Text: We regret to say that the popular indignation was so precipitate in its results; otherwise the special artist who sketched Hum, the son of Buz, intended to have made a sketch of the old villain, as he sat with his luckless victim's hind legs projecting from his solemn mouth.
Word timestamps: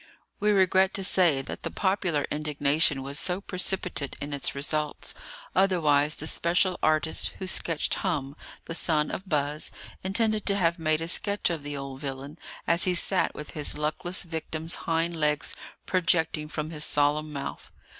We 0.39 0.49
regret 0.49 0.95
to 0.95 1.03
say 1.03 1.43
that 1.43 1.61
the 1.61 1.69
popular 1.69 2.25
indignation 2.31 3.03
was 3.03 3.19
so 3.19 3.39
precipitate 3.39 4.15
in 4.19 4.33
its 4.33 4.55
results; 4.55 5.13
otherwise 5.55 6.15
the 6.15 6.25
special 6.25 6.79
artist 6.81 7.35
who 7.37 7.45
sketched 7.45 7.93
Hum, 7.93 8.35
the 8.65 8.73
son 8.73 9.11
of 9.11 9.29
Buz, 9.29 9.69
intended 10.03 10.47
to 10.47 10.55
have 10.55 10.79
made 10.79 11.01
a 11.01 11.07
sketch 11.07 11.51
of 11.51 11.61
the 11.61 11.77
old 11.77 11.99
villain, 11.99 12.39
as 12.65 12.85
he 12.85 12.95
sat 12.95 13.35
with 13.35 13.51
his 13.51 13.77
luckless 13.77 14.23
victim's 14.23 14.73
hind 14.89 15.15
legs 15.15 15.55
projecting 15.85 16.47
from 16.47 16.71
his 16.71 16.83
solemn 16.83 17.31
mouth. 17.31 17.71